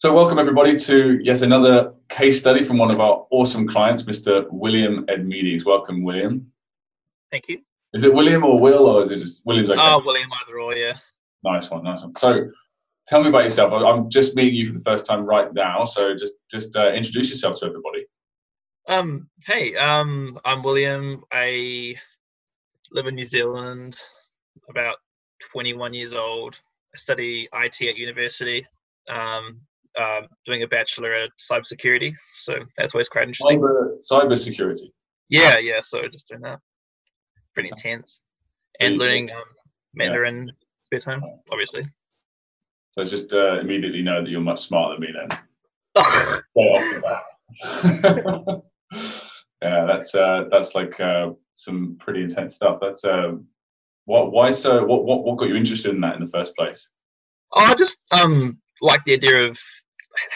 [0.00, 4.46] So welcome everybody to yet another case study from one of our awesome clients, Mr.
[4.48, 5.64] William Edmeades.
[5.64, 6.52] Welcome, William.
[7.32, 7.62] Thank you.
[7.92, 9.80] Is it William or Will, or is it just William's okay?
[9.82, 10.92] Oh, William either or, yeah.
[11.42, 12.14] Nice one, nice one.
[12.14, 12.48] So
[13.08, 13.72] tell me about yourself.
[13.72, 17.28] I'm just meeting you for the first time right now, so just just uh, introduce
[17.30, 18.06] yourself to everybody.
[18.86, 21.20] Um, hey, um, I'm William.
[21.32, 21.96] I
[22.92, 23.98] live in New Zealand,
[24.68, 24.98] about
[25.50, 26.60] 21 years old.
[26.94, 28.64] I study IT at university.
[29.08, 29.62] Um,
[29.98, 33.60] uh, doing a bachelor at cybersecurity, so that's always quite interesting.
[33.60, 34.92] Cyber, cyber security.
[35.28, 35.80] Yeah, yeah.
[35.82, 36.60] So just doing that,
[37.54, 38.22] pretty intense,
[38.80, 39.42] and learning um,
[39.94, 40.50] Mandarin
[40.84, 41.86] spare time, obviously.
[42.92, 45.38] So just uh, immediately know that you're much smarter than me then.
[46.04, 48.62] Straight off the bat.
[49.62, 52.78] yeah, that's uh, that's like uh, some pretty intense stuff.
[52.80, 53.32] That's uh,
[54.04, 56.88] what why so what, what what got you interested in that in the first place?
[57.54, 59.58] Oh, I just um like the idea of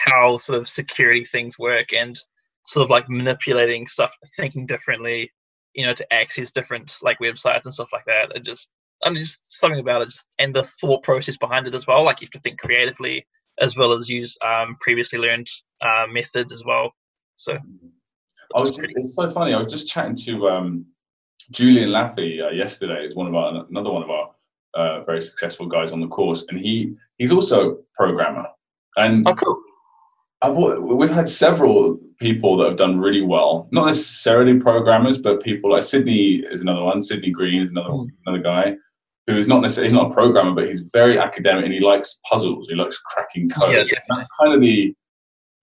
[0.05, 2.17] how sort of security things work and
[2.65, 5.31] sort of like manipulating stuff, thinking differently,
[5.73, 8.35] you know, to access different like websites and stuff like that.
[8.35, 8.71] It just
[9.05, 12.03] I mean, just something about it, just, and the thought process behind it as well.
[12.03, 13.25] Like you have to think creatively
[13.59, 15.47] as well as use um, previously learned
[15.81, 16.91] uh, methods as well.
[17.35, 17.57] So
[18.55, 19.53] I was it's so funny.
[19.53, 20.85] I was just chatting to um,
[21.51, 23.05] Julian Laffey uh, yesterday.
[23.05, 24.31] Is one of our another one of our
[24.75, 28.47] uh, very successful guys on the course, and he he's also a programmer.
[28.95, 29.61] And oh, cool.
[30.43, 33.67] I've we've had several people that have done really well.
[33.71, 37.01] Not necessarily programmers, but people like Sydney is another one.
[37.01, 38.07] Sydney Green is another Mm.
[38.25, 38.75] another guy
[39.27, 42.19] who is not necessarily he's not a programmer, but he's very academic and he likes
[42.29, 42.67] puzzles.
[42.69, 43.73] He likes cracking code.
[43.73, 44.93] Yeah, that's kind of the.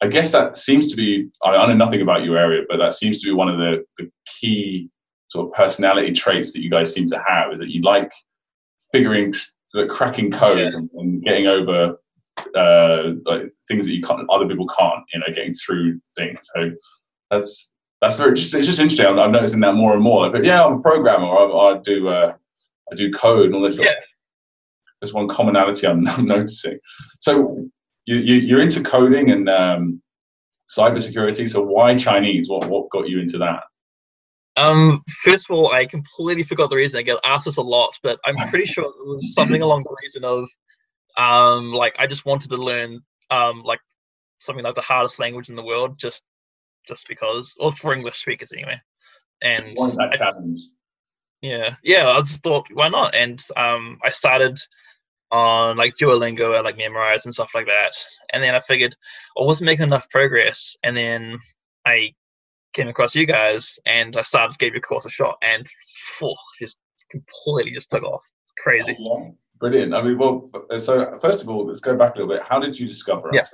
[0.02, 1.28] I guess that seems to be.
[1.44, 3.84] I, I know nothing about your area, but that seems to be one of the,
[3.98, 4.88] the key
[5.28, 7.52] sort of personality traits that you guys seem to have.
[7.52, 8.10] Is that you like
[8.92, 9.32] figuring,
[9.90, 10.70] cracking code Yeah.
[10.74, 11.96] and, and getting over
[12.54, 16.48] uh, like things that you can't, other people can't, you know, getting through things.
[16.54, 16.72] So
[17.30, 19.06] that's that's very just it's just interesting.
[19.06, 20.22] I'm, I'm noticing that more and more.
[20.22, 21.26] Like, but yeah, I'm a programmer.
[21.26, 22.34] I, I do uh,
[22.90, 23.78] I do code and all this.
[23.78, 23.90] Yeah.
[23.90, 24.04] stuff.
[25.00, 26.78] There's one commonality I'm, I'm noticing.
[27.20, 27.66] So
[28.06, 30.02] you, you you're into coding and um,
[30.68, 31.48] cybersecurity.
[31.48, 32.48] So why Chinese?
[32.48, 33.62] What what got you into that?
[34.56, 36.98] Um, first of all, I completely forgot the reason.
[36.98, 39.96] I get asked this a lot, but I'm pretty sure it was something along the
[40.02, 40.50] reason of,
[41.20, 43.00] um, like I just wanted to learn,
[43.30, 43.80] um, like
[44.38, 46.24] something like the hardest language in the world, just,
[46.88, 48.80] just because, or for English speakers anyway.
[49.42, 50.16] And I-
[51.42, 53.14] yeah, yeah, I just thought, why not?
[53.14, 54.58] And um, I started
[55.30, 57.92] on like Duolingo and like Memrise and stuff like that.
[58.32, 58.94] And then I figured
[59.38, 60.76] I wasn't making enough progress.
[60.82, 61.38] And then
[61.86, 62.12] I
[62.72, 65.66] came across you guys and I started, gave your course a shot and
[66.58, 66.78] just
[67.10, 68.22] completely just took off.
[68.44, 68.96] It's crazy.
[68.98, 69.30] Yeah,
[69.60, 69.94] brilliant.
[69.94, 72.42] I mean, well, so first of all, let's go back a little bit.
[72.42, 73.44] How did you discover Yeah.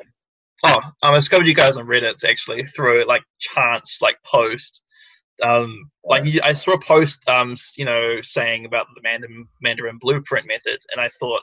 [0.65, 4.83] Oh, um, I discovered you guys on Reddit actually through like chance like post.
[5.43, 9.99] Um, like you, I saw a post, um, you know, saying about the Mandarin, Mandarin
[10.01, 11.43] blueprint method, and I thought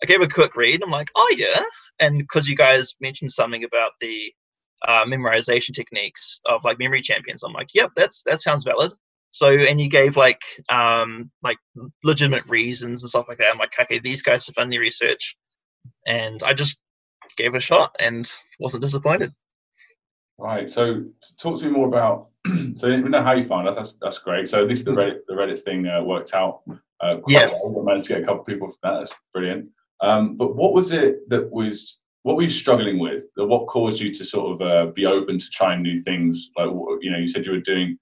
[0.00, 0.82] I gave a quick read.
[0.82, 1.60] I'm like, oh yeah,
[1.98, 4.32] and because you guys mentioned something about the
[4.86, 8.92] uh, memorization techniques of like memory champions, I'm like, yep, that's that sounds valid.
[9.30, 11.58] So, and you gave like um like
[12.02, 13.50] legitimate reasons and stuff like that.
[13.52, 15.36] I'm like, okay, these guys have done their research,
[16.06, 16.78] and I just
[17.36, 19.32] gave it a shot and wasn't disappointed.
[20.38, 20.68] Right.
[20.68, 21.04] So
[21.38, 22.28] talk to me more about.
[22.76, 23.76] so we know how you found us.
[23.76, 24.48] That's that's great.
[24.48, 26.62] So this the Reddit the Reddit thing uh, worked out.
[27.00, 27.46] Uh, quite Yeah.
[27.62, 27.72] Well.
[27.72, 28.98] We managed to get a couple of people from that.
[28.98, 29.68] That's brilliant.
[30.02, 33.24] Um, but what was it that was what were you struggling with?
[33.36, 36.50] That What caused you to sort of uh, be open to trying new things?
[36.56, 36.68] Like
[37.00, 37.98] you know, you said you were doing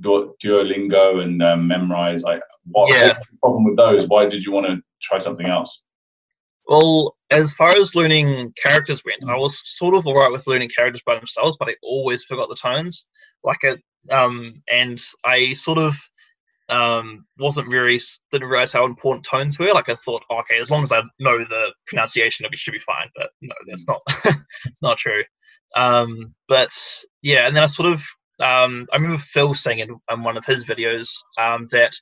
[0.00, 2.22] Duolingo and um, Memrise.
[2.22, 3.08] Like what, Yeah.
[3.08, 4.08] what was the problem with those?
[4.08, 5.80] Why did you want to try something else?
[6.66, 11.02] Well, as far as learning characters went, I was sort of alright with learning characters
[11.04, 13.08] by themselves, but I always forgot the tones.
[13.42, 15.96] Like it, um, and I sort of
[16.70, 17.98] um wasn't very
[18.30, 19.74] didn't realize how important tones were.
[19.74, 22.78] Like I thought, oh, okay, as long as I know the pronunciation, it should be
[22.78, 23.08] fine.
[23.14, 24.00] But no, that's not
[24.64, 25.22] it's not true.
[25.76, 26.74] Um, but
[27.20, 28.02] yeah, and then I sort of
[28.40, 31.08] um, I remember Phil saying in, in one of his videos
[31.38, 31.92] um, that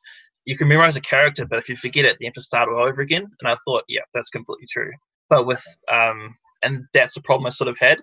[0.45, 2.69] you can memorize a character, but if you forget it, then you have to start
[2.69, 3.27] all over again.
[3.41, 4.91] And I thought, yeah, that's completely true.
[5.31, 8.01] But with um, and that's the problem I sort of had.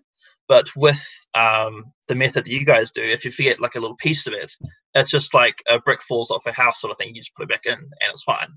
[0.47, 1.05] But with
[1.35, 4.33] um, the method that you guys do, if you forget like a little piece of
[4.33, 4.51] it,
[4.95, 7.09] it's just like a brick falls off a house sort of thing.
[7.13, 8.47] You just put it back in, and it's fine.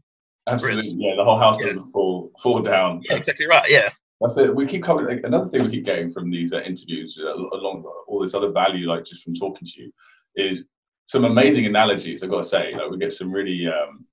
[0.49, 0.77] Absolutely.
[0.77, 1.67] Whereas- Yeah, the whole house yeah.
[1.67, 3.01] doesn't fall fall down.
[3.05, 3.69] Yeah, exactly right.
[3.71, 3.91] Yeah,
[4.23, 4.55] That's it.
[4.55, 5.07] We keep coming.
[5.07, 8.51] Like, another thing we keep getting from these uh, interviews, uh, along all this other
[8.51, 9.93] value, like just from talking to you,
[10.37, 10.65] is
[11.07, 12.23] some amazing analogies.
[12.23, 14.07] I've got to say, like we get some really, um,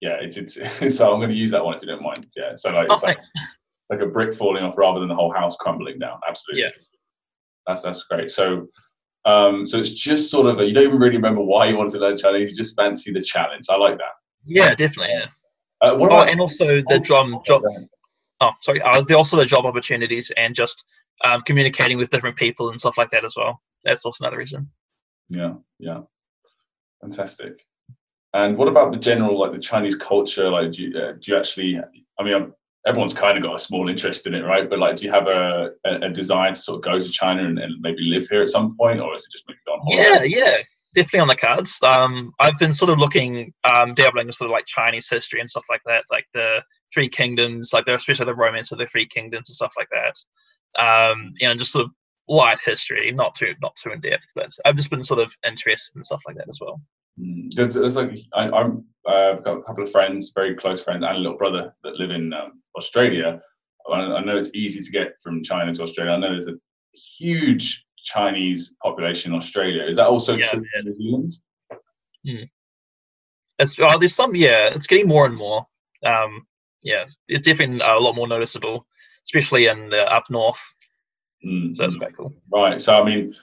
[0.00, 0.16] yeah.
[0.20, 0.54] It's it's.
[0.96, 2.26] so I'm going to use that one if you don't mind.
[2.36, 2.54] Yeah.
[2.54, 3.18] So like, Oh, it's like
[3.90, 6.20] like a brick falling off rather than the whole house crumbling down.
[6.28, 6.64] Absolutely.
[6.64, 6.70] Yeah.
[7.66, 8.30] That's that's great.
[8.30, 8.68] So
[9.24, 11.90] um, so it's just sort of a, you don't even really remember why you want
[11.90, 12.50] to learn Chinese.
[12.50, 13.66] You just fancy the challenge.
[13.68, 14.12] I like that.
[14.46, 15.14] Yeah, definitely.
[15.14, 15.26] Yeah.
[15.80, 17.62] Uh, what Oh, about and also the drum job.
[18.40, 18.80] Oh, sorry.
[18.82, 20.84] Uh, also the job opportunities and just
[21.24, 23.60] um, communicating with different people and stuff like that as well.
[23.84, 24.70] That's also another reason.
[25.28, 26.00] Yeah, yeah,
[27.00, 27.60] fantastic.
[28.34, 30.48] And what about the general, like the Chinese culture?
[30.50, 31.78] Like, do you, uh, do you actually?
[32.18, 32.54] I mean, um,
[32.86, 34.68] everyone's kind of got a small interest in it, right?
[34.68, 37.44] But like, do you have a, a, a desire to sort of go to China
[37.44, 39.80] and, and maybe live here at some point, or is it just maybe go on?
[39.88, 40.56] Yeah, yeah,
[40.98, 41.80] definitely on the cards.
[41.82, 45.48] Um, I've been sort of looking, um, dabbling in sort of like Chinese history and
[45.48, 46.62] stuff like that, like the
[46.92, 50.14] Three Kingdoms, like especially the romance of the Three Kingdoms and stuff like that.
[50.82, 51.90] Um, you know, just sort of
[52.28, 55.96] light history, not too not too in depth, but I've just been sort of interested
[55.96, 56.80] in stuff like that as well.
[57.20, 60.82] Mm, There's, there's like I, I'm uh, I've got a couple of friends, very close
[60.82, 63.40] friends, and a little brother that live in um, Australia.
[63.90, 66.12] I, I know it's easy to get from China to Australia.
[66.12, 66.58] I know there's a
[67.18, 69.84] huge Chinese population in Australia.
[69.84, 72.48] Is that also Yeah, true in New Zealand?
[73.58, 75.64] It's, oh, there's some, yeah, it's getting more and more.
[76.04, 76.46] Um,
[76.82, 78.86] yeah, it's definitely a lot more noticeable,
[79.24, 80.62] especially in the up north.
[81.44, 82.32] Mm, So that's quite cool.
[82.52, 82.80] Right.
[82.80, 83.34] So I mean,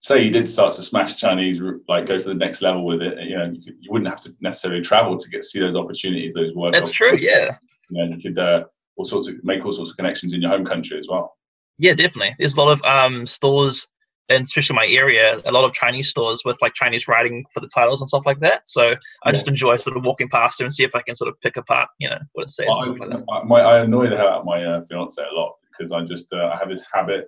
[0.00, 3.18] say you did start to smash Chinese, like go to the next level with it.
[3.28, 6.34] You know, you, could, you wouldn't have to necessarily travel to get see those opportunities,
[6.34, 6.72] those work.
[6.72, 7.16] That's true.
[7.16, 7.56] Yeah,
[7.90, 8.64] You, know, you could uh,
[8.96, 11.36] all sorts of make all sorts of connections in your home country as well.
[11.78, 12.34] yeah, definitely.
[12.38, 13.86] There's a lot of um stores,
[14.30, 17.68] and especially my area, a lot of Chinese stores with like Chinese writing for the
[17.74, 18.68] titles and stuff like that.
[18.68, 18.94] So
[19.24, 21.40] I just enjoy sort of walking past them and see if I can sort of
[21.40, 23.24] pick apart, you know, what it says and stuff like that.
[23.28, 26.04] I, my, I annoy the hell out of my uh, fiance a lot because I
[26.04, 27.26] just uh, I have this habit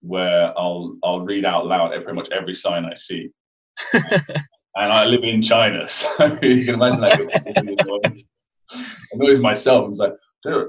[0.00, 3.30] where I'll I'll read out loud pretty much every sign I see,
[3.92, 4.22] and
[4.76, 6.08] I live in China, so
[6.42, 8.24] you can imagine that
[9.12, 9.84] annoys myself.
[9.84, 10.14] I was like,
[10.44, 10.68] so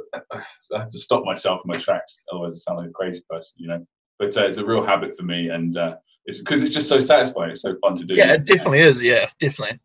[0.74, 3.58] I have to stop myself in my tracks, otherwise I sound like a crazy person,
[3.58, 3.86] you know.
[4.20, 5.96] But uh, it's a real habit for me, and uh,
[6.26, 7.52] it's because it's just so satisfying.
[7.52, 8.14] It's so fun to do.
[8.16, 9.04] Yeah, it definitely is.
[9.04, 9.80] Yeah, definitely.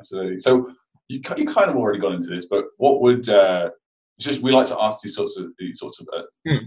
[0.00, 0.38] Absolutely.
[0.38, 0.70] So
[1.08, 3.70] you you kind of already got into this, but what would uh,
[4.20, 6.66] just we like to ask these sorts of these sorts of uh, Hmm.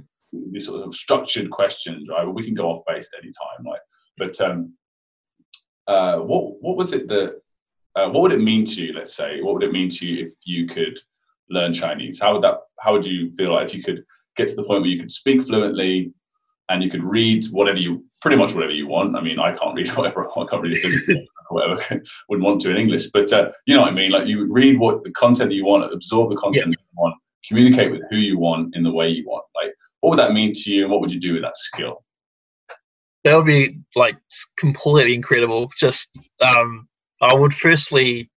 [0.51, 2.25] these sort of structured questions, right?
[2.25, 3.81] But we can go off base any time, like.
[4.17, 4.73] But um,
[5.87, 7.39] uh, what what was it that
[7.95, 8.93] uh, what would it mean to you?
[8.93, 10.97] Let's say, what would it mean to you if you could
[11.49, 12.19] learn Chinese?
[12.19, 12.57] How would that?
[12.79, 14.03] How would you feel like if you could
[14.35, 16.13] get to the point where you could speak fluently
[16.71, 19.15] and you could read whatever you pretty much whatever you want?
[19.15, 20.77] I mean, I can't read whatever I can't read
[21.49, 21.75] whatever
[22.29, 24.11] wouldn't want to in English, but uh, you know what I mean.
[24.11, 27.15] Like you read what the content that you want, absorb the content that you want,
[27.47, 29.45] communicate with who you want in the way you want.
[29.55, 32.03] Like, what would that mean to you, and what would you do with that skill?
[33.23, 34.17] That would be like
[34.57, 35.69] completely incredible.
[35.77, 36.17] Just
[36.57, 36.87] um,
[37.21, 38.29] I would firstly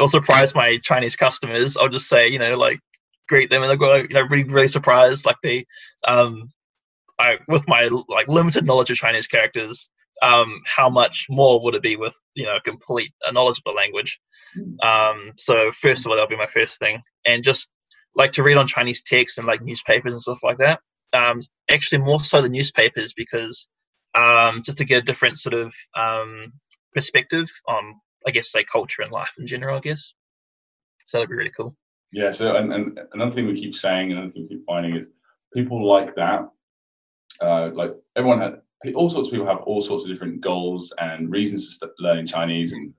[0.00, 1.76] or surprise my Chinese customers.
[1.76, 2.80] I'll just say, you know, like
[3.28, 5.26] greet them, and they're going, you know, really, really surprised.
[5.26, 5.64] Like they,
[6.06, 6.48] um,
[7.20, 9.90] I with my like limited knowledge of Chinese characters,
[10.22, 13.72] um, how much more would it be with you know complete a knowledge of the
[13.72, 14.18] language?
[14.82, 17.70] Um, so first of all, that'll be my first thing, and just
[18.16, 20.80] like to read on Chinese text and like newspapers and stuff like that.
[21.12, 21.40] Um,
[21.70, 23.68] actually, more so than newspapers because
[24.16, 26.52] um, just to get a different sort of um,
[26.94, 27.94] perspective on,
[28.26, 29.76] I guess, say culture and life in general.
[29.76, 30.14] I guess
[31.06, 31.18] so.
[31.18, 31.76] That'd be really cool.
[32.12, 32.30] Yeah.
[32.30, 35.08] So, and, and another thing we keep saying, and another thing we keep finding is
[35.54, 36.48] people like that.
[37.40, 38.60] Uh, like everyone had
[38.94, 42.26] all sorts of people have all sorts of different goals and reasons for st- learning
[42.26, 42.92] Chinese and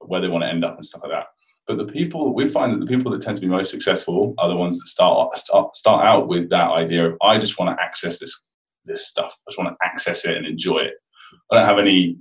[0.00, 1.26] where they want to end up and stuff like that.
[1.66, 4.48] But the people we find that the people that tend to be most successful are
[4.48, 7.82] the ones that start start, start out with that idea of I just want to
[7.82, 8.42] access this
[8.84, 9.32] this stuff.
[9.46, 10.94] I just want to access it and enjoy it.
[11.50, 12.16] I don't have any,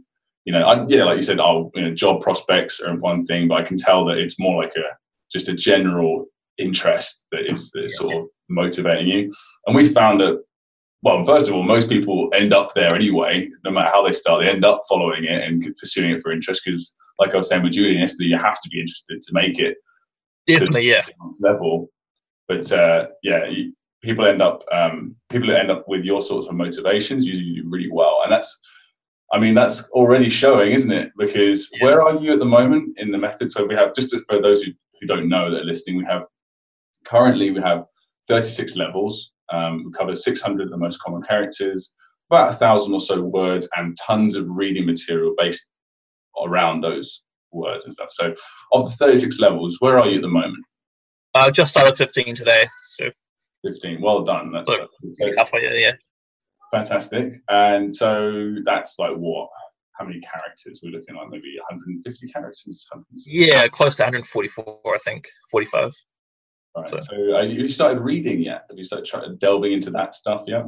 [0.45, 3.47] you know, I, yeah, like you said, oh, you know, job prospects are one thing,
[3.47, 4.95] but I can tell that it's more like a
[5.31, 9.33] just a general interest that is, that is sort of motivating you.
[9.65, 10.43] And we found that,
[11.03, 14.41] well, first of all, most people end up there anyway, no matter how they start,
[14.43, 17.63] they end up following it and pursuing it for interest because, like I was saying
[17.63, 19.77] with Julian yesterday, you have to be interested to make it
[20.47, 21.01] Definitely, yeah.
[21.39, 21.89] level.
[22.47, 26.47] But uh, yeah, you, people end up um, people that end up with your sorts
[26.47, 28.59] of motivations usually do really well, and that's
[29.33, 31.11] I mean that's already showing, isn't it?
[31.17, 31.85] Because Yeah.
[31.85, 33.51] where are you at the moment in the method?
[33.51, 36.23] So we have just for those who, who don't know that are listening, we have
[37.05, 37.85] currently we have
[38.27, 39.31] 36 levels.
[39.51, 41.93] Um, we cover 600 of the most common characters,
[42.29, 45.67] about a thousand or so words, and tons of reading material based
[46.43, 48.09] around those words and stuff.
[48.11, 48.33] So,
[48.71, 50.63] of the 36 levels, where are you at the moment?
[51.35, 53.09] Uh, just started 15 today, so
[53.65, 54.01] 15.
[54.01, 54.51] Well done.
[54.51, 55.63] That's, Look, that's so halfway.
[55.63, 55.91] Yeah, yeah.
[56.71, 57.33] fantastic.
[57.49, 59.49] And so that's like what?
[59.93, 60.81] How many characters?
[60.83, 62.87] We're looking like maybe 150 characters.
[62.91, 63.31] 160?
[63.31, 65.93] Yeah, close to 144, I think, 45.
[66.75, 66.89] Right.
[66.89, 68.65] So- So, uh, have you started reading yet?
[68.69, 70.65] Have you started trying, delving into that stuff yet?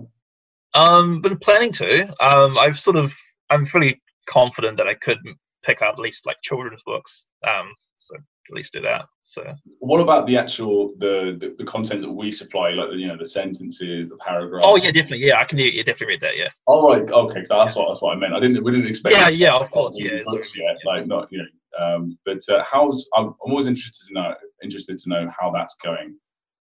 [0.75, 2.03] Um, been planning to.
[2.21, 3.15] Um, I've sort of,
[3.49, 5.19] I'm fully confident that I could
[5.63, 7.27] pick up at least like children's books.
[7.47, 9.05] Um, so at least do that.
[9.21, 13.07] So What about the actual the, the the content that we supply, like the, you
[13.07, 14.65] know the sentences, the paragraphs?
[14.67, 15.25] oh yeah, definitely.
[15.25, 15.63] Yeah, I can do.
[15.63, 16.35] Yeah, definitely read that.
[16.37, 16.49] Yeah.
[16.65, 17.09] All right.
[17.09, 17.43] Okay.
[17.47, 18.33] That's what that's what I meant.
[18.33, 18.61] I didn't.
[18.63, 19.15] We didn't expect.
[19.15, 21.45] Yeah, yeah, of course, yeah, Books yet, like not you know.
[21.79, 25.75] Um, but uh, how's I'm, I'm always interested to know interested to know how that's
[25.83, 26.15] going,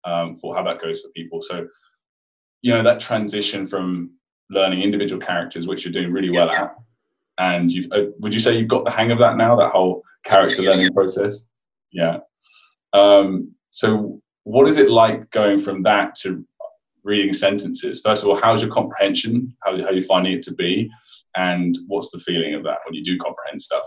[0.04, 1.40] um, for how that goes for people.
[1.42, 1.66] So,
[2.62, 4.12] you know, that transition from
[4.50, 6.74] learning individual characters, which you're doing really well at,
[7.38, 9.56] and you've uh, would you say you've got the hang of that now?
[9.56, 11.44] That whole character Yeah, learning process.
[11.92, 12.18] Yeah.
[12.92, 16.44] Um, so, what is it like going from that to
[17.02, 18.00] reading sentences?
[18.04, 19.54] First of all, how's your comprehension?
[19.64, 20.90] How how are you finding it to be?
[21.36, 23.84] And what's the feeling of that when you do comprehend stuff?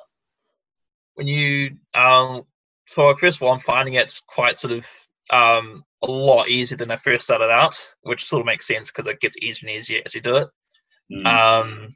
[1.17, 2.43] When you um
[2.85, 4.87] so first of all i'm finding it's quite sort of
[5.33, 9.07] um a lot easier than i first started out which sort of makes sense because
[9.07, 10.47] it gets easier and easier as you do it
[11.09, 11.25] Mm.
[11.25, 11.87] um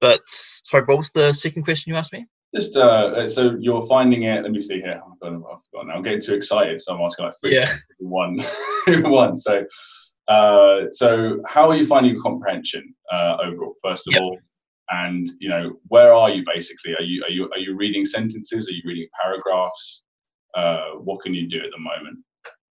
[0.00, 4.22] but sorry what was the second question you asked me Just uh, so you're finding
[4.22, 4.42] it.
[4.42, 5.02] Let me see here.
[5.04, 5.92] I've got, I've got now.
[5.92, 7.68] I'm getting too excited, so I'm asking like three, Yeah.
[7.98, 8.38] one,
[8.88, 9.36] one.
[9.36, 9.66] So,
[10.28, 13.74] uh, so how are you finding your comprehension uh, overall?
[13.82, 14.22] First of Yep.
[14.22, 14.38] all,
[14.90, 16.94] and you know, where are you basically?
[16.98, 18.68] Are you are you are you reading sentences?
[18.68, 20.04] Are you reading paragraphs?
[20.54, 22.18] Uh, what can you do at the moment?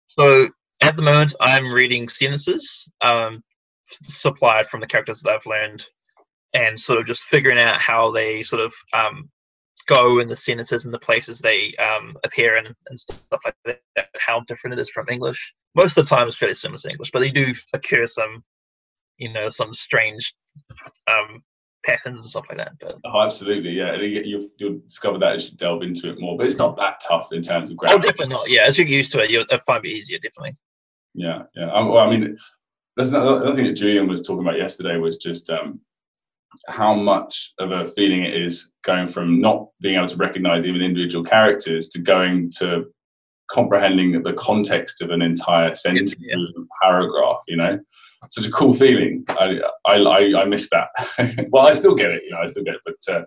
[0.09, 0.47] so
[0.81, 3.41] at the moment i'm reading sentences um
[3.85, 5.85] supplied from the characters that i've learned
[6.53, 9.29] and sort of just figuring out how they sort of um
[9.87, 13.79] go in the sentences and the places they um, appear in and stuff like that,
[14.19, 15.51] how different it is from English.
[15.75, 18.43] Most of the time, it's fairly similar to English, but they do occur some,
[19.17, 20.35] you know, some strange
[21.11, 21.41] um,
[21.85, 22.73] patterns and stuff like that.
[22.79, 23.95] But Oh, absolutely, yeah.
[23.95, 26.37] You'll, you'll discover that as you delve into it more.
[26.37, 27.95] But it's not that tough in terms of grammar.
[27.95, 28.49] oh, definitely not.
[28.49, 30.17] Yeah, as you get used to it, you'll find it easier.
[30.17, 30.57] Definitely.
[31.13, 31.71] Yeah, yeah.
[31.71, 32.37] Um, well, I mean,
[32.95, 35.79] there's another, another thing that Julian was talking about yesterday was just um,
[36.67, 40.81] how much of a feeling it is going from not being able to recognize even
[40.81, 42.85] individual characters to going to
[43.49, 46.35] comprehending the context of an entire sentence, yeah.
[46.35, 47.41] or paragraph.
[47.47, 47.79] You know,
[48.27, 49.23] such a cool feeling.
[49.29, 51.47] I I I, I miss that.
[51.51, 52.23] well, I still get it.
[52.23, 53.13] You know, I still get it, but.
[53.15, 53.23] Uh,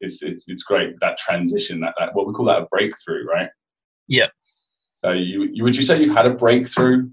[0.00, 3.48] it's, it's it's great that transition that, that what we call that a breakthrough right
[4.06, 4.28] Yeah.
[4.98, 7.10] so you, you would you say you've had a breakthrough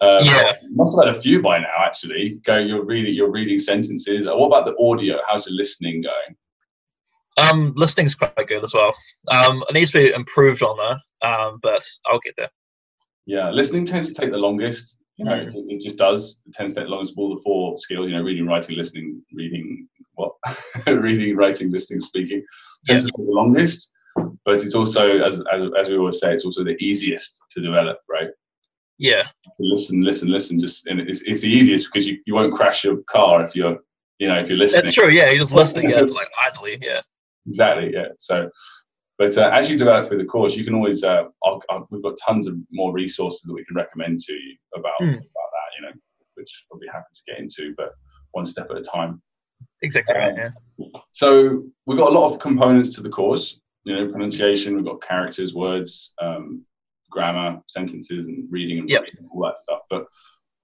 [0.00, 0.54] uh, Yeah.
[0.72, 2.40] must have had a few by now, actually.
[2.44, 4.26] Go, you're reading, you're reading sentences.
[4.26, 5.20] What about the audio?
[5.28, 6.36] How's your listening going?
[7.48, 8.92] Um, listening's quite good as well.
[9.30, 11.28] Um, it needs to be improved on though.
[11.28, 12.50] Um, but I'll get there.
[13.26, 14.98] Yeah, listening tends to take the longest.
[15.22, 16.40] You know, it, it just does.
[16.46, 18.08] It tends to take the longest all the four skills.
[18.08, 19.86] You know, reading, writing, listening, reading.
[20.14, 20.32] What?
[20.86, 22.44] reading, writing, listening, speaking
[22.86, 23.90] tends to take the longest.
[24.44, 27.98] But it's also, as, as as we always say, it's also the easiest to develop.
[28.10, 28.30] Right?
[28.98, 29.22] Yeah.
[29.22, 30.58] To listen, listen, listen.
[30.58, 33.78] Just and it's it's the easiest because you, you won't crash your car if you're
[34.18, 34.84] you know if you're listening.
[34.84, 35.08] That's true.
[35.08, 36.78] Yeah, you're just listening yeah, like idly.
[36.80, 37.00] Yeah.
[37.46, 37.92] Exactly.
[37.92, 38.08] Yeah.
[38.18, 38.50] So,
[39.22, 41.04] but uh, as you develop through the course, you can always.
[41.04, 44.56] Uh, I'll, I'll, we've got tons of more resources that we can recommend to you
[44.74, 45.10] about Hmm.
[45.10, 45.68] about that.
[45.76, 45.92] You know,
[46.34, 47.92] which I'll be happy to get into, but
[48.32, 49.22] one step at a time.
[49.82, 50.34] Exactly right.
[50.36, 50.50] Yeah.
[51.12, 53.60] So we've got a lot of components to the course.
[53.84, 54.74] You know, pronunciation.
[54.74, 56.64] We've got characters, words, um,
[57.08, 59.02] grammar, sentences, and reading and Yep.
[59.02, 59.82] writing, all that stuff.
[59.88, 60.06] But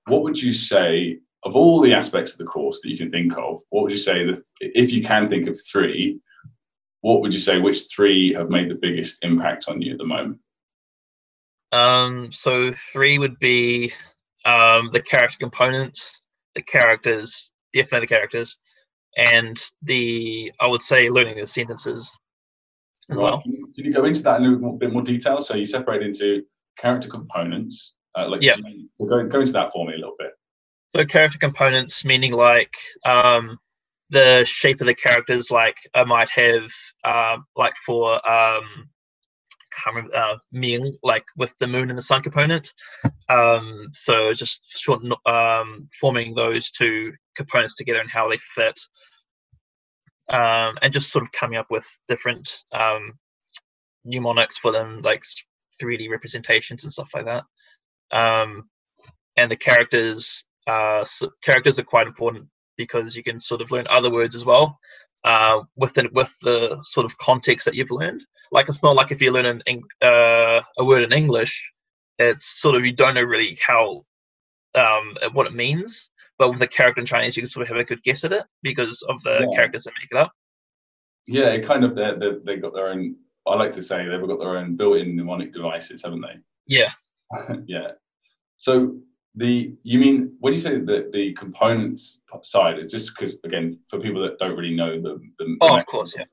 [0.06, 3.36] what would you say of all the aspects of the course that you can think
[3.38, 3.60] of?
[3.70, 6.18] What would you say that if you can think of three?
[7.00, 7.58] What would you say?
[7.58, 10.38] Which three have made the biggest impact on you at the moment?
[11.72, 13.92] Um, so three would be
[14.44, 16.20] um, the character components,
[16.54, 18.56] the characters, definitely the characters,
[19.16, 22.14] and the I would say learning the sentences
[23.10, 23.22] as Right.
[23.22, 23.42] well.
[23.42, 25.40] Can you- Can you go into that in a little bit more detail?
[25.40, 26.44] So you separate into
[26.78, 27.94] character components.
[28.16, 28.56] Uh, like, Yeah.
[28.56, 30.32] do you- so go, go into that for me a little bit.
[30.96, 32.74] So character components meaning like
[33.06, 33.58] um,
[34.10, 35.50] the shape of the characters.
[35.50, 36.70] Like I might have
[37.04, 38.88] um, like for um,
[39.72, 42.72] can't remember uh, Ming, like with the moon and the sun component.
[43.28, 48.78] Um, so just short, um, forming those two components together and how they fit,
[50.30, 53.12] um, and just sort of coming up with different um,
[54.04, 55.22] mnemonics for them, like
[55.82, 57.44] 3D representations and stuff like that.
[58.10, 58.68] Um,
[59.36, 63.84] and the characters, uh, s characters are quite important because you can sort of learn
[63.90, 64.78] other words as well
[65.24, 68.24] uh, within with the sort of context that you've learned.
[68.50, 71.72] Like it's not like if you learn an, uh, a word in English,
[72.18, 74.04] it's sort of you don't know really how
[74.74, 76.10] um, what it means.
[76.38, 78.32] But with a character in Chinese, you can sort of have a good guess at
[78.32, 79.56] it because of the Yeah.
[79.56, 80.32] characters that make it up.
[81.26, 83.16] Yeah, it kind of they they they got their own.
[83.46, 86.38] I like to say they've got their own built-in mnemonic devices, haven't they?
[86.66, 86.90] Yeah,
[87.66, 87.92] yeah.
[88.58, 88.98] So
[89.34, 94.00] the you mean when you say that the components side, it's just because again for
[94.00, 96.24] people that don't really know the, the oh of course yeah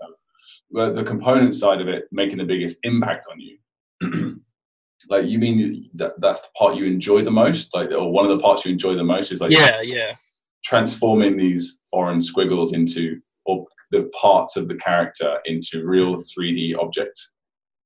[0.69, 3.57] well, the component side of it making the biggest impact on you.
[5.09, 8.31] like you mean that that's the part you enjoy the most, like or one of
[8.31, 10.15] the parts you enjoy the most is like yeah yeah
[10.63, 17.29] transforming these foreign squiggles into or the parts of the character into real 3D objects.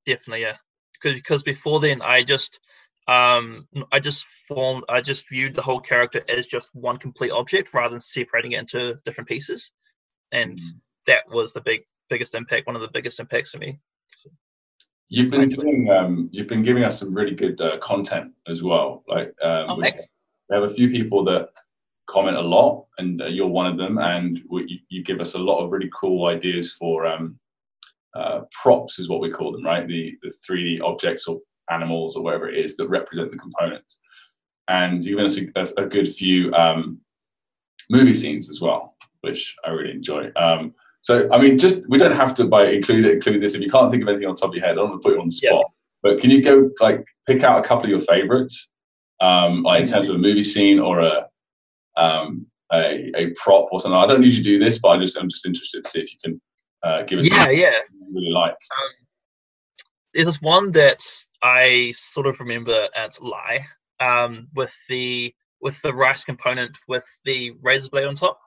[0.06, 0.56] Definitely, yeah.
[0.94, 2.60] Because because before then I just
[3.10, 7.74] um I just formed I just viewed the whole character as just one complete object
[7.74, 9.72] rather than separating it into different pieces.
[10.32, 10.74] And mm.
[11.08, 13.80] that was the big biggest impact, one of the biggest impacts for me.
[14.16, 14.30] So,
[15.08, 19.04] you've been doing um you've been giving us some really good uh, content as well.
[19.08, 19.92] Like um oh, we,
[20.50, 21.50] we have a few people that
[22.10, 23.98] comment a lot, and uh, you're one of them.
[23.98, 27.40] And we, you, you, give us a lot of really cool ideas for um,
[28.16, 29.88] uh, props, is what we call them, right?
[29.88, 31.40] The the 3D objects or
[31.72, 34.00] animals or whatever it is that represent the components.
[34.68, 37.00] And you've given us a, a, a good few um,
[37.90, 40.32] movie scenes as well, which I really enjoy.
[40.36, 43.54] Um, so, I mean, just we don't have to by include it, include this.
[43.54, 45.08] If you can't think of anything on top of your head, I don't want to
[45.08, 45.66] put you on the spot.
[46.04, 48.70] But can you go like pick out a couple of your favorites,
[49.22, 51.28] um, like in terms of a movie scene or a
[51.98, 53.98] um, a, a prop or something.
[53.98, 56.20] I don't usually do this, but I just I'm just interested to see if you
[56.24, 56.42] can
[56.84, 57.30] uh, give us.
[57.30, 57.80] Yeah, yeah.
[58.14, 58.52] really like.
[58.52, 59.08] Um,
[60.14, 61.06] there's this one that
[61.44, 63.60] I sort of remember at Lie
[64.00, 68.40] um, with the with the rice component with the razor blade on top.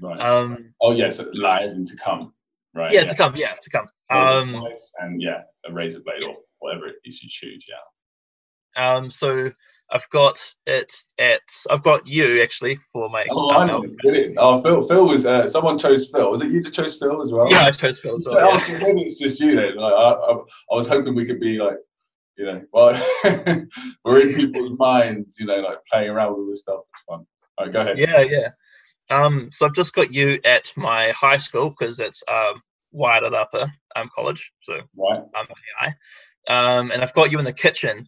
[0.00, 0.20] Right.
[0.20, 2.32] Um, oh yes, yeah, so lie as in to come.
[2.74, 2.92] Right.
[2.92, 3.36] Yeah, yeah, to come.
[3.36, 3.86] Yeah, to come.
[4.10, 4.66] Um,
[5.00, 7.66] and yeah, a razor blade or whatever it is you choose.
[7.68, 8.94] Yeah.
[8.94, 9.50] Um, so
[9.92, 11.40] I've got it at
[11.70, 13.24] I've got you actually for my.
[13.30, 13.84] Oh, I know.
[14.38, 14.82] Oh, Phil.
[14.82, 16.30] Phil was uh, someone chose Phil.
[16.30, 17.50] Was it you that chose Phil as well?
[17.50, 18.58] Yeah, I chose Phil as well.
[18.58, 18.78] So, yeah.
[18.82, 19.76] maybe it's just you then.
[19.76, 21.76] Like, I, I, I, was hoping we could be like,
[22.36, 23.00] you know, well,
[24.04, 26.80] we're in people's minds, you know, like playing around with this stuff.
[26.92, 27.26] It's fun.
[27.58, 27.98] All right, go ahead.
[27.98, 28.48] Yeah, yeah.
[29.08, 33.34] Um, so I've just got you at my high school because it's um Wyatt at
[33.34, 34.52] Upper um college.
[34.60, 35.20] So right.
[35.20, 35.46] Um,
[36.48, 38.04] um, and I've got you in the kitchen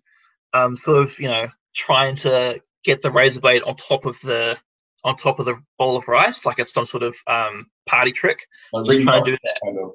[0.54, 4.58] um, sort of you know trying to get the razor blade on top of the
[5.04, 8.38] on top of the bowl of rice, like it's some sort of um, party trick.
[8.84, 9.58] just trying to do that.
[9.64, 9.92] Kind of.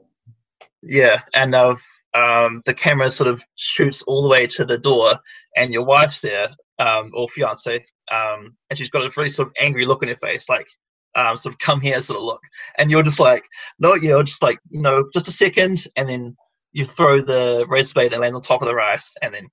[0.81, 1.75] Yeah, and uh,
[2.13, 5.15] um, the camera sort of shoots all the way to the door,
[5.55, 9.53] and your wife's there, um, or fiance, um, and she's got a really sort of
[9.59, 10.67] angry look on her face, like
[11.15, 12.41] um, sort of come here sort of look,
[12.77, 13.43] and you're just like,
[13.79, 16.35] no, you know, just like, no, just a second, and then
[16.71, 19.47] you throw the razor blade and land on top of the rice, and then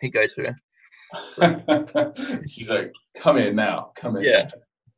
[0.00, 0.56] he go to her.
[1.32, 2.12] So.
[2.48, 4.50] She's like, "Come here now, come here." Yeah,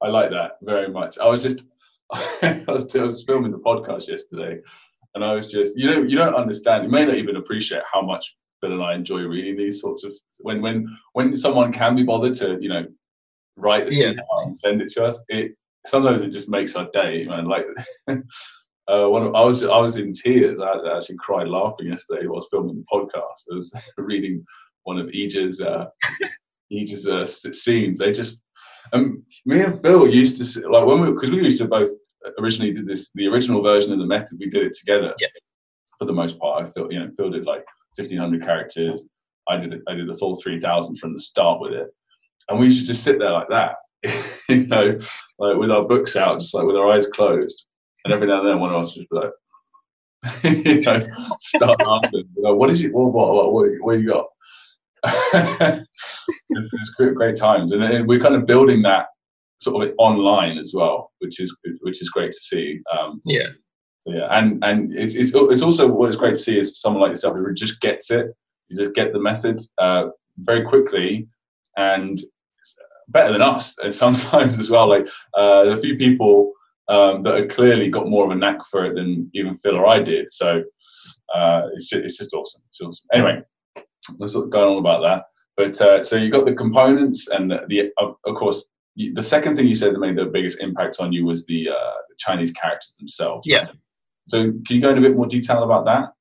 [0.03, 1.19] I like that very much.
[1.19, 1.65] I was just,
[2.13, 4.61] I was, I was filming the podcast yesterday,
[5.15, 6.85] and I was just, you know, you don't understand.
[6.85, 10.13] You may not even appreciate how much Phil and I enjoy reading these sorts of
[10.41, 12.87] when when when someone can be bothered to, you know,
[13.57, 14.15] write the yeah.
[14.45, 15.21] and send it to us.
[15.29, 15.53] It
[15.87, 17.47] sometimes it just makes our day, man.
[17.47, 17.67] Like.
[18.89, 20.61] Uh, one of, I was I was in tears.
[20.61, 23.47] I actually cried laughing yesterday while filming the podcast.
[23.53, 24.45] I was reading
[24.85, 25.87] one of Eja's uh,
[26.73, 27.99] Eja's uh, scenes.
[27.99, 28.43] They just
[28.93, 31.91] um, me and Phil used to like when we because we used to both
[32.39, 34.39] originally did this the original version of the method.
[34.39, 35.15] We did it together.
[35.19, 35.29] Yeah.
[35.99, 37.65] For the most part, I feel you know Phil did like
[37.97, 39.05] fifteen hundred characters.
[39.49, 41.89] I did I did the full three thousand from the start with it,
[42.49, 43.77] and we should just sit there like that,
[44.49, 44.95] you know,
[45.39, 47.67] like with our books out, just like with our eyes closed,
[48.05, 49.31] and every now and then one of us just be like.
[50.45, 50.99] you know,
[51.39, 52.29] start laughing.
[52.37, 52.93] Like, what is it?
[52.93, 54.27] What, what, what, what, what you got?
[55.05, 59.07] It's great, great times, and, we're kind of building that
[59.61, 62.81] sort of online as well, which is which is great to see.
[62.93, 63.49] Um, yeah.
[64.01, 67.03] So yeah, and and it's, it's it's also what is great to see is someone
[67.03, 68.27] like yourself who just gets it.
[68.69, 70.09] You just get the method uh,
[70.39, 71.29] very quickly,
[71.77, 72.19] and
[73.11, 74.89] better than us and sometimes as well.
[74.89, 75.07] Like
[75.39, 76.53] uh, a few people
[76.89, 79.87] um, that have clearly got more of a knack for it than even Phil or
[79.87, 80.31] I did.
[80.31, 80.63] So
[81.35, 82.63] uh, it's just, it's just awesome.
[82.69, 83.07] It's awesome.
[83.13, 83.43] Anyway,
[84.19, 85.27] was going on about that.
[85.57, 89.23] But uh, so you got the components, and the, the of, of, course you, the
[89.23, 92.15] second thing you said that made the biggest impact on you was the, uh, the
[92.19, 93.47] Chinese characters themselves.
[93.47, 93.67] Yeah.
[94.29, 96.13] So can you go into a bit more detail about that?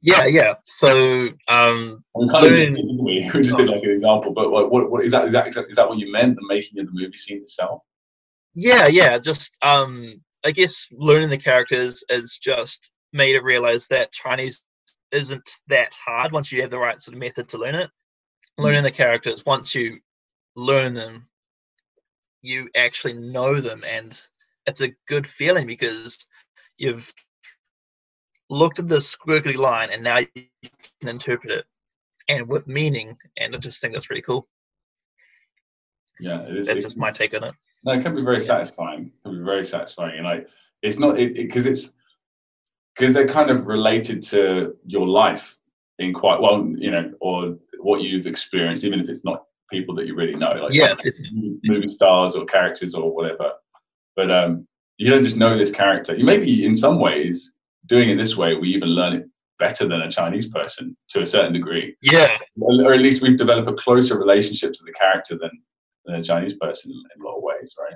[0.00, 0.54] Yeah, yeah.
[0.64, 3.28] So um, we kind of did, we?
[3.34, 5.26] we just did like an example, but like, what, what is that?
[5.26, 6.36] Is that is that what you meant?
[6.36, 7.82] The making of the movie scene itself?
[8.54, 9.18] Yeah, yeah.
[9.18, 14.64] Just um, I guess learning the characters is just made it realize that Chinese
[15.12, 17.90] isn't that hard once you have the right sort of method to learn it.
[18.58, 18.64] Mm.
[18.64, 19.98] Learning the characters, once you
[20.56, 21.28] learn them,
[22.42, 24.20] you actually know them, and
[24.66, 26.26] it's a good feeling because
[26.76, 27.12] you've
[28.50, 30.44] looked at this squiggly line and now you
[31.00, 31.64] can interpret it.
[32.28, 34.46] and with meaning, and I just think that's pretty cool.
[36.20, 36.66] Yeah, it is.
[36.66, 37.54] That's it- just my take on it.
[37.84, 39.06] No, it can be very satisfying.
[39.06, 40.48] It can be very satisfying, and like
[40.82, 41.92] it's not it because it's
[42.98, 45.56] because they're kind of related to your life
[45.98, 50.06] in quite well, you know, or what you've experienced, even if it's not people that
[50.06, 50.94] you really know, like Yeah,
[51.64, 53.52] movie stars or characters or whatever.
[54.16, 56.16] But um, you don't just know this character.
[56.16, 57.52] You maybe in some ways
[57.86, 61.26] doing it this way, we even learn it better than a Chinese person to a
[61.26, 65.38] certain degree, Yeah, or or at least we've developed a closer relationship to the character
[65.38, 65.50] than,
[66.04, 67.94] than a Chinese person in a lot of ways, right?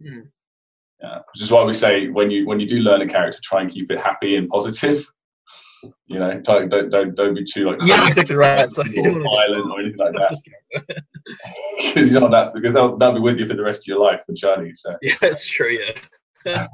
[0.00, 0.28] Mm.
[1.02, 3.60] Yeah, which is why we say when you when you do learn a character, try
[3.60, 5.06] and keep it happy and positive.
[6.06, 8.70] You know, don't don't don't, don't be too like yeah, exactly right.
[8.70, 10.40] So you don't violent or anything like that
[11.76, 14.00] because you don't that because that'll, that'll be with you for the rest of your
[14.00, 14.80] life for Chinese.
[14.82, 14.96] So.
[15.02, 15.78] yeah, that's true.
[16.46, 16.66] Yeah.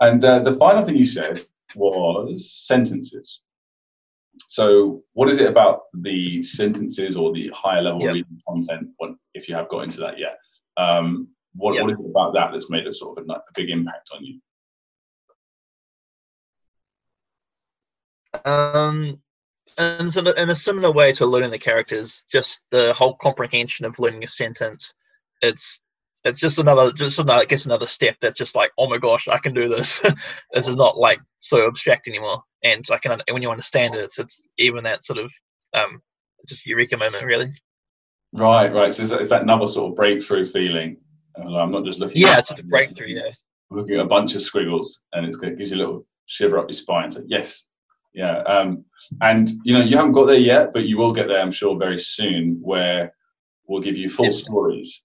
[0.00, 3.40] And uh, the final thing you said was sentences.
[4.48, 8.12] So, what is it about the sentences or the higher level Yep.
[8.14, 8.88] reading content,
[9.34, 10.38] if you have got into that yet?
[10.76, 11.84] Um, what, Yep.
[11.84, 14.24] what is it about that that's made a sort of a, a big impact on
[14.24, 14.40] you?
[18.44, 19.20] Um,
[19.78, 23.98] and so in a similar way to learning the characters, just the whole comprehension of
[23.98, 24.94] learning a sentence,
[25.42, 25.80] it's
[26.24, 29.28] it's just another just another I guess another step that's just like oh my gosh
[29.28, 30.00] I can do this.
[30.52, 34.18] this is not like so abstract anymore, and I can when you understand it, it's,
[34.18, 35.32] it's even that sort of
[35.74, 36.00] um
[36.48, 37.52] just eureka moment really.
[38.32, 38.94] Right, right.
[38.94, 40.96] So, is that, is that another sort of breakthrough feeling?
[41.36, 42.20] I'm not just looking.
[42.22, 43.08] Yeah, at- it's a breakthrough.
[43.08, 43.30] Yeah,
[43.70, 46.68] looking at a bunch of squiggles and it's to gives you a little shiver up
[46.68, 47.10] your spine.
[47.10, 47.66] So yes,
[48.14, 48.38] yeah.
[48.42, 48.84] Um,
[49.20, 51.76] and you know you haven't got there yet, but you will get there, I'm sure,
[51.78, 53.14] very soon, where
[53.66, 54.38] we'll give you full Yes.
[54.42, 55.02] stories.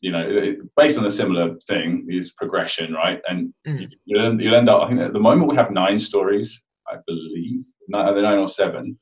[0.00, 3.20] You know, it- it- based on a similar thing is progression, right?
[3.28, 3.80] And Mm.
[3.82, 4.82] you- you'll, end- you'll end up.
[4.82, 8.48] I think at the moment we have nine stories, I believe, nine, either nine or
[8.48, 8.98] seven,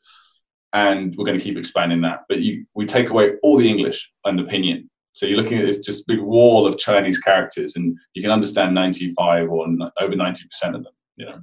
[0.72, 2.20] and we're going to keep expanding that.
[2.28, 4.88] But you, we take away all the English and the pinyin.
[5.14, 8.74] So you're looking at this just big wall of Chinese characters, and you can understand
[8.74, 9.66] 95 or
[10.00, 10.92] over 90 percent of them.
[11.16, 11.40] You know,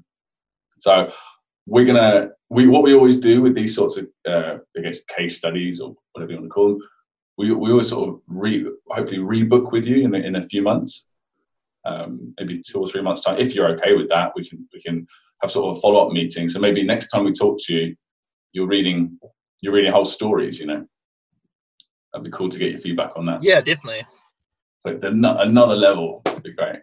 [0.78, 1.12] so
[1.66, 5.38] we're gonna we what we always do with these sorts of uh, I guess case
[5.38, 6.80] studies or whatever you want to call them.
[7.38, 11.08] We, we always sort of re hopefully rebook with you in in a few months,
[11.86, 13.40] um, maybe two or three months time.
[13.40, 15.08] If you're okay with that, we can we can
[15.42, 16.50] have sort of a follow up meeting.
[16.50, 17.96] So maybe next time we talk to you,
[18.52, 19.18] you're reading
[19.62, 20.60] you're reading whole stories.
[20.60, 20.86] You know,
[22.14, 23.44] that'd be cool to get your feedback on that.
[23.44, 24.06] yeah, definitely.
[24.82, 26.80] So the, another level would be great.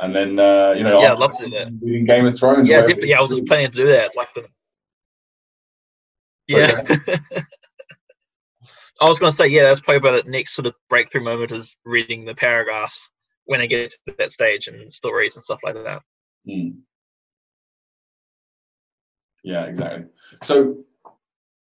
[0.00, 1.72] And then uh, you know, Yeah, I'd love to do that.
[1.82, 2.68] Reading Game of Thrones.
[2.68, 3.08] Yeah, definitely.
[3.10, 4.16] Yeah, I was just planning to do that.
[4.16, 4.46] Like the
[6.48, 6.82] yeah.
[9.00, 11.52] I was going to say, yeah, that's probably about the next sort of breakthrough moment
[11.52, 13.10] is reading the paragraphs
[13.44, 16.02] when I get to that stage and stories and stuff like that.
[16.48, 16.70] Hmm.
[19.44, 20.06] Yeah, exactly.
[20.42, 20.78] So,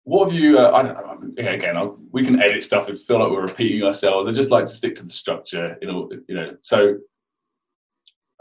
[0.04, 0.60] what have you?
[0.60, 1.11] Uh, I don't know.
[1.38, 4.28] Again, I'll, we can edit stuff if we feel like we're repeating ourselves.
[4.28, 5.78] I just like to stick to the structure.
[5.82, 6.58] You know.
[6.62, 6.98] So,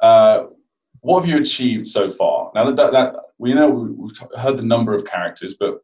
[0.02, 0.44] uh,
[1.00, 2.50] what have you achieved so far?
[2.54, 5.78] Now that, that, that we know we- we've heard the number of characters, but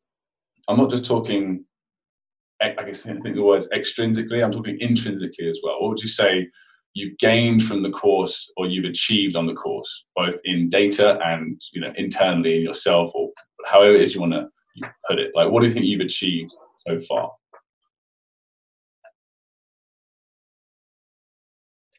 [0.69, 1.65] I'm not just talking.
[2.63, 4.43] I guess I think the words extrinsically.
[4.43, 5.81] I'm talking intrinsically as well.
[5.81, 6.49] What would you say
[6.95, 11.61] you've gained from the course or you've achieved on the course, both in data and
[11.73, 13.31] you know internally in yourself or
[13.67, 14.49] however it is you want to
[15.07, 15.33] put it?
[15.35, 16.53] Like, what do you think you've achieved
[16.87, 17.33] so far?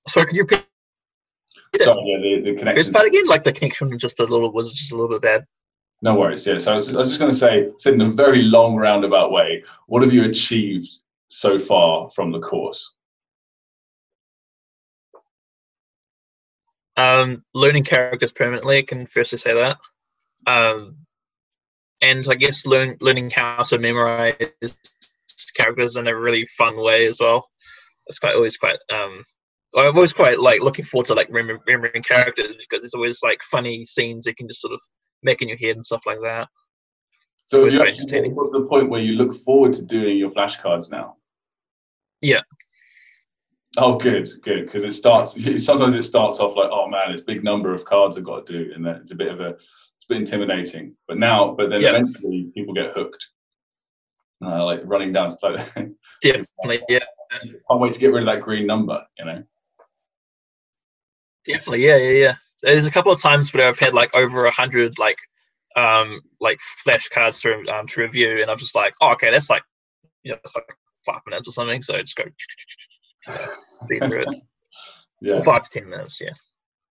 [0.08, 0.66] Sorry, could you repeat
[1.82, 2.80] Sorry, yeah, the, the the connection.
[2.82, 3.28] first part again?
[3.28, 5.46] Like the connection just a little was just a little bit bad.
[6.02, 6.46] No worries.
[6.46, 6.58] Yeah.
[6.60, 9.32] So I was, I was just going to say, said in a very long roundabout
[9.32, 10.90] way, what have you achieved
[11.28, 12.94] so far from the course?
[16.96, 19.78] Um, learning characters permanently, I can firstly say that.
[20.48, 20.98] Um,
[22.02, 24.36] and I guess learn, learning how to memorize
[25.56, 27.48] characters in a really fun way as well.
[28.08, 29.24] It's quite always quite um
[29.76, 33.42] I'm always quite like looking forward to like remem- remembering characters because there's always like
[33.44, 34.82] funny scenes you can just sort of
[35.24, 36.48] make in your head and stuff like that.
[37.48, 38.36] So, It's have you very actually entertaining.
[38.36, 41.16] got the point where you look forward to doing your flashcards now?
[42.22, 42.42] Yeah.
[43.78, 44.66] Oh, good, good.
[44.66, 45.34] Because it starts.
[45.66, 48.46] Sometimes it starts off like, oh man, it's a big number of cards I've got
[48.48, 49.56] to do, and then it's a bit of a
[50.10, 50.96] bit intimidating.
[51.08, 51.90] But now, but then Yeah.
[51.90, 53.28] eventually people get hooked.
[54.44, 55.32] Uh, like running down,
[56.22, 56.82] definitely.
[56.88, 57.00] Yeah,
[57.32, 59.04] can't wait to get rid of that green number.
[59.18, 59.44] You know.
[61.44, 62.36] definitely, yeah, yeah, yeah.
[62.62, 65.18] There's a couple of times where I've had like over a hundred like
[65.76, 69.64] um like flashcards to um to review, and I'm just like, oh, okay, that's like
[70.24, 70.66] you know, it's like
[71.04, 71.82] five minutes or something.
[71.82, 72.26] So just go
[73.84, 74.28] speed through it.
[75.20, 75.42] Yeah.
[75.42, 76.30] Five to ten minutes, yeah.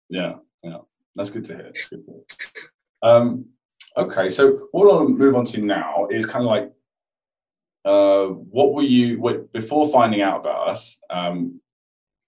[0.09, 0.79] Yeah, yeah,
[1.15, 1.65] that's good to hear.
[1.65, 2.23] That's good to hear.
[3.05, 3.45] Um,
[3.97, 6.73] okay, so what I'll move on to now is kind of like
[7.85, 10.99] uh, what were you what, before finding out about us?
[11.11, 11.61] Um,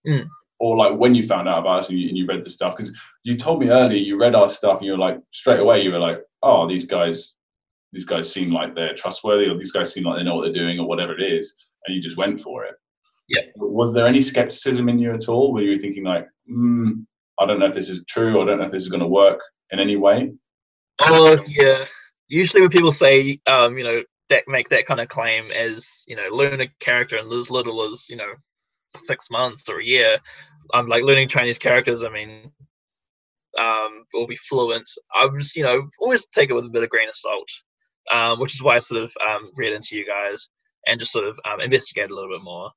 [0.06, 0.28] Mm.
[0.58, 2.76] Or like when you found out about us and you, and you read the stuff
[2.76, 5.82] because you told me earlier you read our stuff and you were like straight away
[5.82, 7.34] you were like oh these guys
[7.92, 10.52] these guys seem like they're trustworthy or these guys seem like they know what they're
[10.52, 11.54] doing or whatever it is
[11.86, 12.74] and you just went for it.
[13.28, 13.42] Yeah.
[13.56, 15.52] Was there any skepticism in you at all?
[15.52, 17.04] Were you thinking like, mm,
[17.38, 18.40] I don't know if this is true.
[18.40, 19.40] I don't know if this is going to work
[19.72, 20.32] in any way.
[21.00, 21.85] Oh yeah.
[22.28, 26.16] Usually when people say, um, you know, that make that kind of claim as you
[26.16, 28.32] know, learn a character in as little as you know,
[28.88, 30.18] six months or a year,
[30.74, 32.04] I'm like learning Chinese characters.
[32.04, 32.50] I mean,
[33.59, 34.88] um, will be fluent.
[35.14, 37.48] I was, you know, always take it with a bit of grain of salt,
[38.12, 40.48] um, which is why I sort of um, read into you guys
[40.87, 42.70] and just sort of um, investigate a little bit more.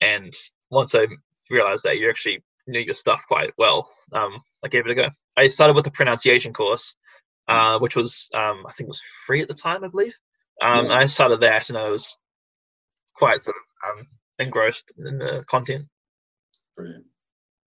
[0.00, 0.32] And
[0.70, 1.06] once I
[1.50, 5.08] realized that you actually knew your stuff quite well, um, I gave it a go.
[5.36, 6.94] I started with the pronunciation course,
[7.48, 10.18] uh, which was um, I think was free at the time, I believe.
[10.62, 10.94] Um, Yeah.
[10.94, 12.16] I started that, and I was
[13.16, 14.06] quite sort of um,
[14.38, 15.86] engrossed in the content.
[16.76, 17.04] Brilliant.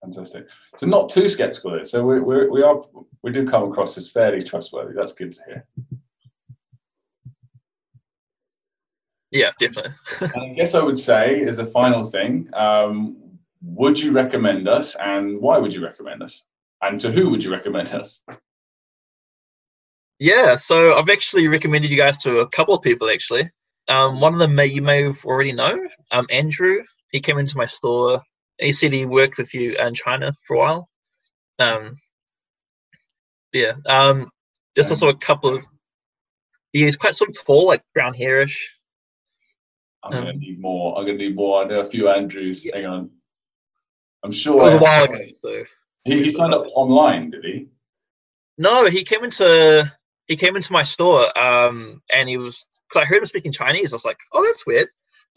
[0.02, 0.48] Fantastic.
[0.76, 1.84] So not too skeptical there.
[1.84, 2.82] So we we we are
[3.22, 4.94] we do come across as fairly trustworthy.
[4.94, 5.66] That's good to hear.
[9.32, 9.92] Yeah, definitely.
[10.20, 13.16] And I guess I would say as a final thing, um,
[13.62, 16.44] would you recommend us, and why would you recommend us,
[16.82, 18.22] and to who would you recommend us?
[20.18, 23.50] Yeah, so I've actually recommended you guys to a couple of people actually.
[23.88, 25.78] Um, one of them may you may have already know.
[26.10, 26.82] Um, Andrew.
[27.12, 28.14] He came into my store.
[28.58, 30.88] And he said he worked with you in China for a while.
[31.58, 31.92] Um,
[33.52, 33.72] yeah.
[33.88, 34.30] Um,
[34.74, 35.64] there's also a couple of.
[36.72, 38.56] He's quite sort of tall, like brown hairish.
[40.02, 40.98] I'm gonna Um, need more.
[40.98, 41.62] I'm gonna need more.
[41.62, 42.64] I know a few Andrews.
[42.64, 42.76] Yeah.
[42.76, 43.10] Hang on.
[44.22, 44.60] I'm sure.
[44.60, 45.64] It was a while ago, so
[46.04, 47.68] he, he signed up online, did he?
[48.58, 49.90] No, he came into
[50.27, 53.91] he came into my store, um, and he was because I heard him speaking Chinese.
[53.93, 54.87] I was like, oh, that's weird.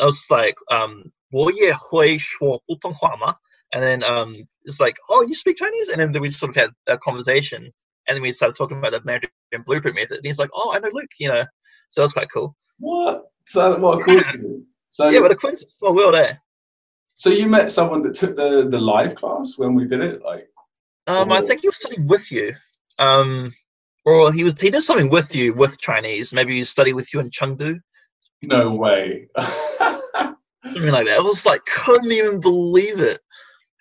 [0.00, 3.34] I was just like, um, 我也会说普通话吗?
[3.72, 6.70] and then um, it's like, oh, you speak Chinese, and then we sort of had
[6.86, 7.72] a conversation,
[8.06, 9.30] and then we started talking about the Mandarin
[9.66, 10.18] blueprint method.
[10.18, 11.42] And he's like, oh, I know Luke, you know,
[11.90, 12.54] so that was quite cool.
[12.78, 13.24] What?
[13.48, 14.66] So what a coincidence.
[14.88, 16.34] So Yeah, but the coincidence, small world, eh?
[17.16, 20.48] so you met someone that took the the live class when we did it, like
[21.06, 21.46] Um, I Oh.
[21.46, 22.54] think he was studying with you.
[22.98, 23.52] Um,
[24.09, 26.33] or he was he did something with you with Chinese.
[26.33, 27.79] Maybe he studied with you in Chengdu.
[28.43, 29.27] no way.
[29.37, 31.17] something like that.
[31.19, 33.19] I was like, couldn't even believe it.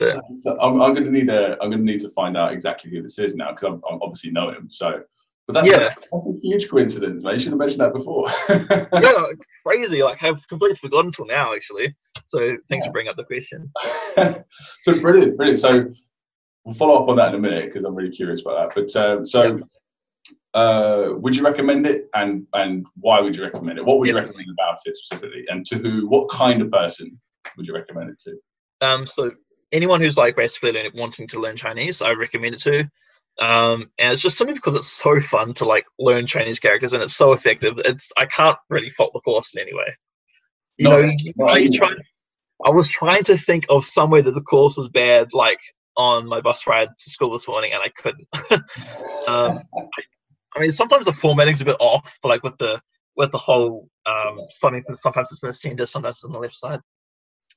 [0.34, 3.18] so I'm, I'm gonna need a I'm gonna need to find out exactly who this
[3.18, 4.68] is now because I'm, I'm obviously know him.
[4.70, 5.02] So,
[5.48, 5.86] but that's Yeah.
[5.86, 7.32] a, that's a huge coincidence, mate.
[7.32, 8.28] You should have mentioned that before.
[9.02, 9.24] yeah,
[9.66, 10.02] crazy.
[10.04, 11.88] Like I've completely forgotten till now, actually.
[12.26, 12.38] So
[12.68, 12.90] thanks Yeah.
[12.90, 13.72] for bringing up the question.
[14.82, 15.58] so brilliant, brilliant.
[15.58, 15.86] So
[16.64, 18.74] we'll follow up on that in a minute because I'm really curious about that.
[18.94, 19.58] But um, so,
[20.54, 23.84] uh, would you recommend it, and and why would you recommend it?
[23.84, 26.08] What would you recommend about it specifically, and to who?
[26.08, 27.20] What kind of person
[27.56, 28.86] would you recommend it to?
[28.86, 29.32] Um, so
[29.72, 32.80] anyone who's like basically learning, wanting to learn Chinese, I recommend it to.
[33.40, 37.02] Um, and it's just simply because it's so fun to like learn Chinese characters and
[37.02, 37.74] it's so effective.
[37.84, 39.96] It's I can't really fault the course in any way.
[40.78, 41.94] You No, know, you, no, I- try,
[42.66, 45.60] I was trying to think of somewhere that the course was bad, like
[45.96, 48.26] on my bus ride to school this morning, and I couldn't.
[49.28, 50.02] um, I,
[50.56, 52.80] I mean, sometimes the formatting's a bit off, but like with the
[53.16, 54.80] with the whole um, something.
[54.82, 56.80] Sometimes it's in the center, sometimes it's on the left side.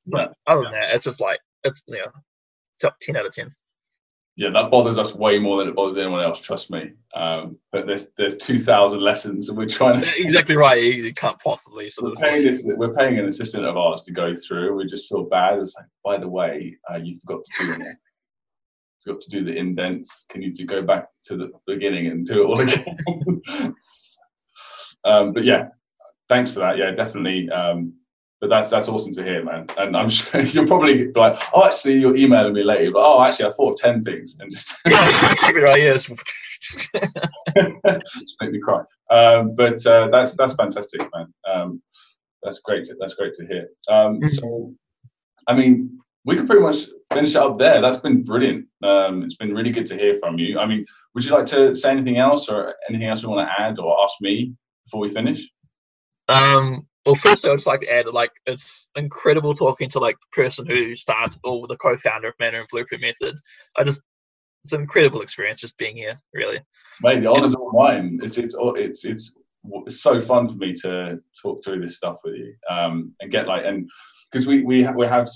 [0.07, 2.07] But other than that, it's just like it's yeah,
[2.75, 3.53] it's up ten out of ten.
[4.35, 6.41] yeah, that bothers us way more than it bothers anyone else.
[6.41, 6.93] Trust me.
[7.13, 10.07] Um, but there's there's two thousand lessons, and we're trying to.
[10.17, 10.81] exactly right.
[10.81, 12.17] You, you can't possibly We're of.
[12.17, 12.65] paying this.
[12.65, 14.75] We're paying an assistant of ours to go through.
[14.75, 15.59] We just feel bad.
[15.59, 17.97] It's like, by the way, uh, you forgot to do it.
[19.05, 20.25] You got to do the indents.
[20.29, 22.97] Can you go back to the beginning and do it all again?
[25.05, 25.69] um, but yeah,
[26.29, 26.77] thanks for that.
[26.77, 27.49] Yeah, definitely.
[27.49, 27.93] Um,
[28.39, 29.67] but that's that's awesome to hear, man.
[29.77, 32.91] And I'm sure you'll probably like, oh, actually, you're emailing me later.
[32.91, 35.81] But oh, actually, I thought of ten things and just right.
[35.81, 36.05] Yes.
[36.73, 36.89] just
[38.41, 38.81] make me cry.
[39.09, 41.33] Um, but uh, that's that's fantastic, man.
[41.47, 41.81] Um,
[42.43, 42.83] that's great.
[42.85, 43.67] To, that's great to hear.
[43.87, 44.29] Um, Mhm.
[44.31, 44.73] so,
[45.47, 47.81] I mean, we could pretty much finish it up there.
[47.81, 48.67] That's been brilliant.
[48.83, 50.59] Um, it's been really good to hear from you.
[50.59, 53.61] I mean, would you like to say anything else, or anything else you want to
[53.61, 54.53] add, or ask me
[54.85, 55.41] before we finish?
[56.27, 60.15] Um, well, first, I would just like to add, like, it's incredible talking to like
[60.19, 63.35] the person who started or the co-founder of Mandarin Blueprint Method.
[63.77, 64.01] I just,
[64.63, 66.59] it's an incredible experience just being here, really.
[67.01, 68.19] Mate, the honour's all mine.
[68.21, 69.33] It's it's it's it's
[69.87, 73.47] it's so fun for me to talk through this stuff with you um, and get
[73.47, 73.89] like and
[74.31, 75.27] because we we ha- we have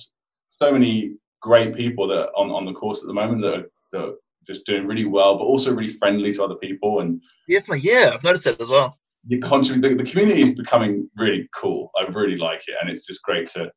[0.59, 3.65] so many great people that are on on the course at the moment that are,
[3.91, 4.13] that are
[4.47, 8.23] just doing really well, but also really friendly to other people and Definitely, yeah, I've
[8.23, 8.97] noticed that as well.
[9.41, 9.81] contribute.
[9.87, 11.91] The, the community is becoming really cool.
[11.99, 13.71] I really like it, and it's just great to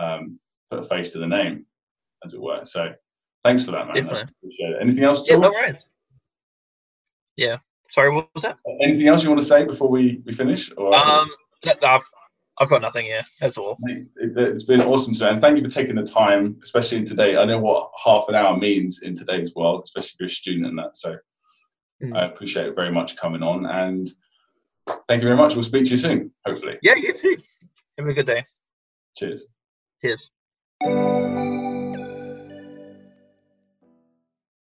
[0.00, 0.38] um,
[0.70, 1.66] put a face to the name,
[2.24, 2.64] as it were.
[2.64, 2.92] So,
[3.44, 3.94] thanks for that, man.
[3.96, 4.32] Definitely.
[4.80, 5.28] Anything else?
[5.28, 5.88] Yeah, no worries.
[7.36, 7.58] Yeah.
[7.88, 8.58] Sorry, what was that?
[8.80, 10.70] Anything else you want to say before we, we finish?
[10.76, 11.28] Or, Um,
[11.82, 12.02] I've,
[12.60, 13.22] I've got nothing here.
[13.40, 13.76] That's all.
[13.84, 17.36] It- It's been awesome, sir, and thank you for taking the time, especially in today.
[17.36, 20.66] I know what half an hour means in today's world, especially if you're a student
[20.66, 20.96] and that.
[20.96, 21.16] So
[22.02, 22.16] Mm.
[22.16, 24.08] I appreciate it very much coming on, and
[25.06, 25.54] thank you very much.
[25.54, 26.78] We'll speak to you soon, hopefully.
[26.82, 27.36] Yeah, you too.
[27.98, 28.44] Have a good day.
[29.16, 29.46] Cheers.
[30.02, 30.30] Cheers.